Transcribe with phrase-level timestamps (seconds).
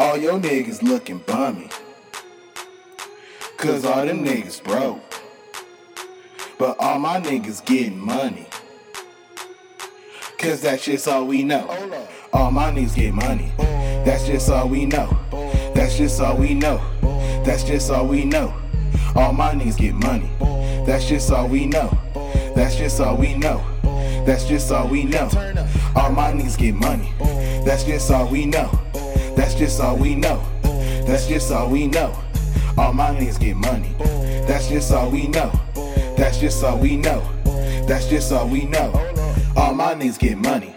[0.00, 1.68] All your niggas looking bummy.
[3.56, 5.00] Cause all them niggas broke.
[6.56, 8.46] But all my niggas getting money.
[10.38, 11.66] Cause that's just all we know.
[12.32, 13.50] All my niggas get money.
[13.58, 15.18] That's just all we know.
[15.74, 16.80] That's just all we know.
[17.44, 18.54] That's just all we know.
[19.16, 20.30] All my niggas get money.
[20.86, 21.90] That's just all we know.
[22.54, 23.64] That's just all we know.
[24.24, 25.28] That's just all we know.
[25.96, 27.12] All my niggas get money.
[27.64, 28.70] That's just all we know.
[29.38, 30.42] That's just all we know.
[31.06, 32.12] That's just all we know.
[32.76, 33.94] All my niggas get money.
[34.48, 35.52] That's just all we know.
[36.16, 37.22] That's just all we know.
[37.86, 38.90] That's just all we know.
[39.56, 40.74] All my niggas get money.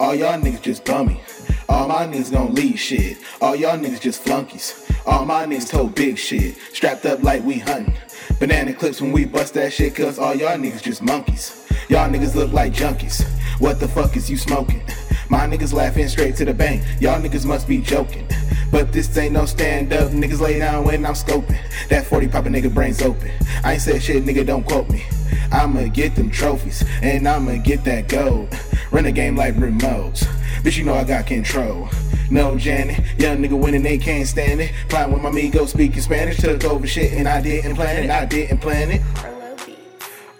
[0.00, 1.20] All y'all niggas just bummy.
[1.68, 3.18] All my niggas gon' lead shit.
[3.40, 4.90] All y'all niggas just flunkies.
[5.06, 6.56] All my niggas told big shit.
[6.72, 7.94] Strapped up like we hunting.
[8.40, 11.64] Banana clips when we bust that shit, cause all y'all niggas just monkeys.
[11.88, 13.22] Y'all niggas look like junkies.
[13.60, 14.82] What the fuck is you smoking?
[15.30, 16.82] My niggas laughing straight to the bank.
[17.00, 18.26] Y'all niggas must be joking.
[18.72, 20.10] But this ain't no stand up.
[20.10, 21.56] Niggas lay down when I'm scoping.
[21.88, 23.30] That 40 pop nigga brains open.
[23.62, 25.04] I ain't said shit, nigga, don't quote me.
[25.52, 28.52] I'ma get them trophies and I'ma get that gold.
[28.90, 30.24] Run the game like remotes.
[30.62, 31.88] Bitch, you know I got control.
[32.28, 34.72] No Janet, young nigga winning, they can't stand it.
[34.88, 38.10] Flying with my amigo speaking Spanish, took over shit and I didn't plan it.
[38.10, 39.02] I didn't plan it.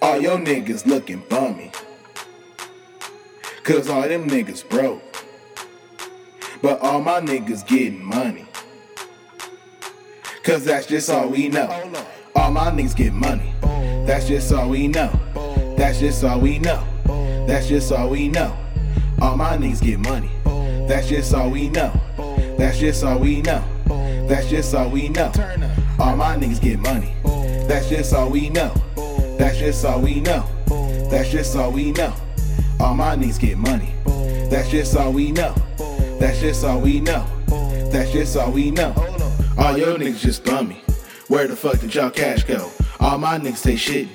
[0.02, 1.70] All your niggas looking bummy.
[3.62, 5.03] Cause all them niggas broke.
[6.62, 8.47] But all my niggas getting money.
[10.42, 11.69] Cause that's just all we know.
[12.34, 13.52] All my niggas get money.
[14.06, 15.11] That's just all we know.
[15.77, 16.83] That's just all we know.
[17.47, 18.56] That's just all we know.
[19.20, 20.30] All my niggas get money.
[20.89, 21.92] That's just all we know.
[22.58, 23.62] That's just all we know.
[24.27, 25.33] That's just all we know.
[25.98, 27.14] All my niggas get money.
[27.69, 28.73] That's just all we know.
[29.39, 30.46] That's just all we know.
[31.11, 32.14] That's just all we know.
[32.80, 33.92] All my niggas get money.
[34.51, 35.55] That's just all we know.
[36.18, 37.27] That's just all we know.
[37.92, 38.95] That's just all we know.
[39.58, 40.83] All your niggas just bummy.
[41.29, 42.70] Where the fuck did y'all cash go?
[42.98, 44.08] All my niggas say shit.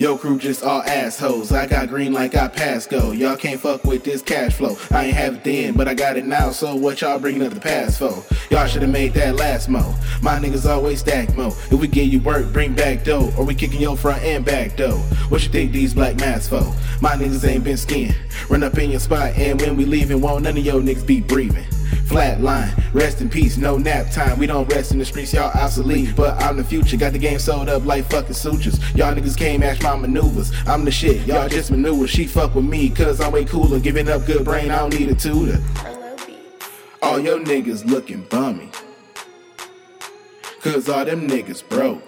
[0.00, 1.52] Yo crew just all assholes.
[1.52, 3.10] I got green like I pass go.
[3.10, 4.78] Y'all can't fuck with this cash flow.
[4.90, 6.52] I ain't have it then, but I got it now.
[6.52, 8.24] So what y'all bringing up the past for?
[8.48, 9.94] Y'all should have made that last mo.
[10.22, 11.48] My niggas always stack mo.
[11.48, 13.30] If we get you work, bring back dough.
[13.36, 14.96] Or we kicking your front and back dough.
[15.28, 16.64] What you think these black masks for?
[17.02, 18.16] My niggas ain't been skinned.
[18.48, 21.20] Run up in your spot and when we leaving, won't none of your niggas be
[21.20, 21.66] breathing.
[22.06, 24.38] Flatline, rest in peace, no nap time.
[24.38, 26.16] We don't rest in the streets, y'all obsolete.
[26.16, 28.78] But I'm the future, got the game sold up like fucking sutures.
[28.94, 30.52] Y'all niggas can't match my maneuvers.
[30.66, 32.06] I'm the shit, y'all just maneuver.
[32.06, 33.78] She fuck with me, cause I'm way cooler.
[33.78, 35.60] Giving up good brain, I don't need a tutor.
[37.02, 38.70] All your niggas looking bummy.
[40.60, 42.02] Cause all them niggas broke.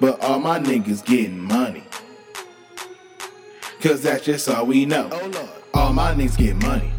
[0.00, 1.84] But all my niggas getting money.
[3.80, 5.08] Cause that's just all we know.
[5.12, 5.28] Oh,
[5.88, 6.92] All my niggas get money.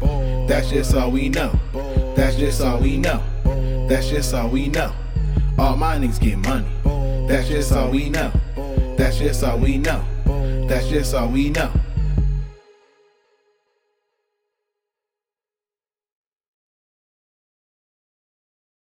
[0.48, 1.52] That's just all we know.
[2.16, 3.22] That's just all we know.
[3.88, 4.92] That's just all we know.
[5.56, 6.66] All my niggas get money.
[7.28, 8.32] That's just all we know.
[8.98, 10.04] That's just all we know.
[10.66, 11.70] That's just all we know.